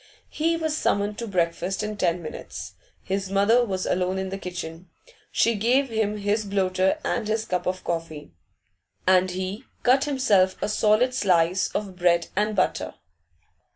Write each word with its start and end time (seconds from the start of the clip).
He 0.31 0.57
was 0.57 0.75
summoned 0.75 1.19
to 1.19 1.27
breakfast 1.27 1.83
in 1.83 1.95
ten 1.95 2.23
minutes. 2.23 2.73
His 3.03 3.29
mother 3.29 3.63
was 3.63 3.85
alone 3.85 4.17
in 4.17 4.29
the 4.29 4.39
kitchen; 4.39 4.89
she 5.31 5.53
gave 5.53 5.89
him 5.89 6.17
his 6.17 6.43
bloater 6.43 6.97
and 7.03 7.27
his 7.27 7.45
cup 7.45 7.67
of 7.67 7.83
coffee, 7.83 8.31
and 9.05 9.29
he 9.29 9.65
cut 9.83 10.05
himself 10.05 10.55
a 10.59 10.69
solid 10.69 11.13
slice 11.13 11.67
of 11.75 11.95
bread 11.95 12.29
and 12.35 12.55
butter. 12.55 12.95